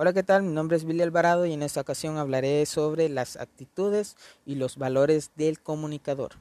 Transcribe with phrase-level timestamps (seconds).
[0.00, 0.44] Hola, ¿qué tal?
[0.44, 4.76] Mi nombre es Billy Alvarado y en esta ocasión hablaré sobre las actitudes y los
[4.76, 6.34] valores del comunicador.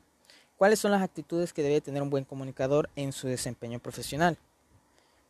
[0.58, 4.38] ¿Cuáles son las actitudes que debe tener un buen comunicador en su desempeño profesional?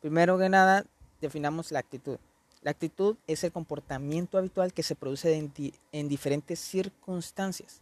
[0.01, 0.83] Primero que nada,
[1.21, 2.17] definamos la actitud.
[2.63, 5.49] La actitud es el comportamiento habitual que se produce
[5.93, 7.79] en, diferentes circunstancias.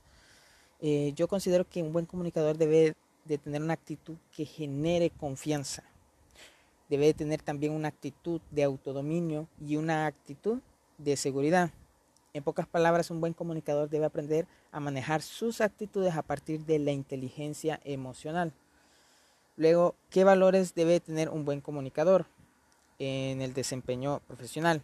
[0.79, 2.93] Eh, yo considero que un buen comunicador debe
[3.23, 5.83] de tener una actitud que genere confianza,
[6.89, 10.59] debe tener también una actitud de autodominio y una actitud
[10.97, 11.71] de seguridad.
[12.33, 16.79] En pocas palabras, un buen comunicador debe aprender a manejar sus actitudes a partir de
[16.79, 18.51] la inteligencia emocional.
[19.57, 22.25] Luego, ¿qué valores debe tener un buen comunicador
[22.99, 24.81] en el desempeño profesional?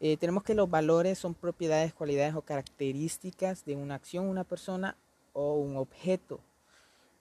[0.00, 4.96] Eh, tenemos que los valores son propiedades, cualidades o características de una acción, una persona
[5.32, 6.38] o un objeto,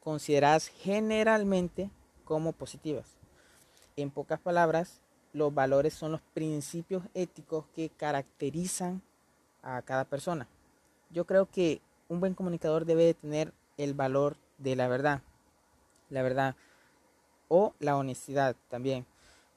[0.01, 1.89] consideradas generalmente
[2.25, 3.17] como positivas.
[3.97, 4.99] En pocas palabras,
[5.31, 9.01] los valores son los principios éticos que caracterizan
[9.63, 10.49] a cada persona.
[11.11, 11.79] Yo creo que
[12.09, 15.21] un buen comunicador debe tener el valor de la verdad,
[16.09, 16.57] la verdad
[17.47, 19.05] o la honestidad también,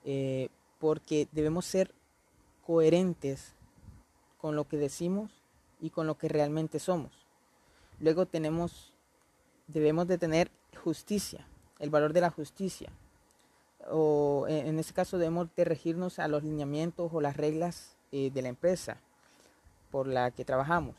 [0.05, 1.93] eh, porque debemos ser
[2.65, 3.55] coherentes
[4.41, 5.33] con lo que decimos
[5.81, 7.11] y con lo que realmente somos.
[7.99, 8.93] Luego tenemos,
[9.67, 10.53] debemos de tener
[10.85, 11.45] justicia,
[11.81, 12.93] el valor de la justicia
[13.91, 18.43] o en este caso debemos de regirnos a los lineamientos o las reglas eh, de
[18.43, 18.97] la empresa
[19.91, 20.97] por la que trabajamos.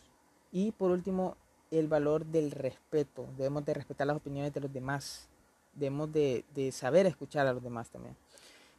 [0.51, 1.35] Y por último,
[1.71, 3.27] el valor del respeto.
[3.37, 5.27] Debemos de respetar las opiniones de los demás.
[5.73, 8.15] Debemos de, saber escuchar a los demás también.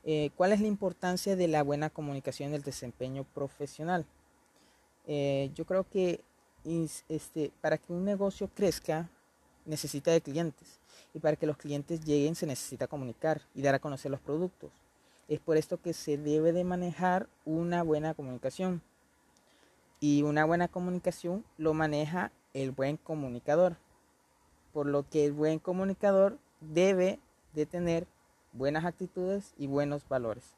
[0.05, 4.07] Eh, ¿Cuál es la importancia de la buena comunicación en el desempeño profesional?
[5.07, 6.21] Eh, yo creo que
[7.09, 9.09] este, para que un negocio crezca
[9.67, 10.81] necesita de clientes
[11.15, 14.71] y para que los clientes lleguen se necesita comunicar y dar a conocer los productos.
[15.29, 18.83] Es por esto que se debe de manejar una buena comunicación.
[20.01, 23.77] Y una buena comunicación lo maneja el buen comunicador.
[24.73, 27.21] Por lo que el buen comunicador debe
[27.55, 28.07] de tener
[28.53, 30.57] buenas actitudes y buenos valores.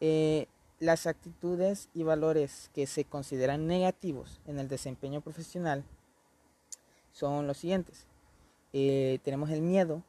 [0.00, 0.46] Eh,
[0.80, 5.82] las actitudes y valores que se consideran negativos en el desempeño profesional
[7.12, 8.06] son los siguientes.
[8.80, 10.04] Eh, tenemos el miedo,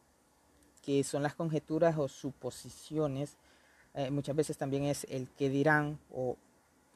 [0.84, 3.35] que son las conjeturas o suposiciones.
[3.96, 6.38] Eh, muchas veces también es el que dirán o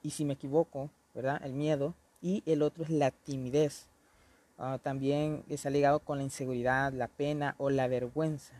[0.04, 1.42] y si me equivoco, ¿verdad?
[1.44, 1.96] El miedo.
[2.22, 3.88] Y el otro es la timidez.
[4.60, 8.54] Ah, también está ligado con la inseguridad, la pena o la vergüenza.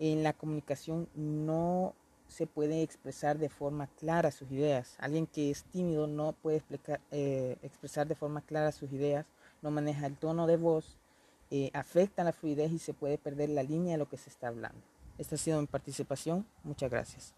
[0.00, 1.94] En la comunicación no
[2.26, 4.96] se puede expresar de forma clara sus ideas.
[4.98, 6.60] Alguien que es tímido no puede
[7.12, 9.26] eh, expresar de forma clara sus ideas,
[9.62, 10.98] no maneja el tono de voz
[11.50, 14.48] eh, afecta la fluidez y se puede perder la línea de lo que se está
[14.48, 14.80] hablando.
[15.18, 16.46] Esta ha sido mi participación.
[16.64, 17.34] Muchas gracias.